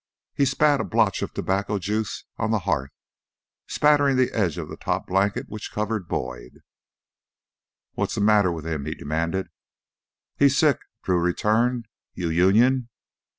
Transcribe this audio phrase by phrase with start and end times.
[0.33, 2.89] He spat a blotch of tobacco juice on the hearth,
[3.67, 6.61] spattering the edge of the top blanket which covered Boyd.
[7.93, 9.49] "What's th' matter wi' him?" he demanded.
[10.37, 11.85] "He's sick," Drew returned.
[12.15, 12.89] "You Union?"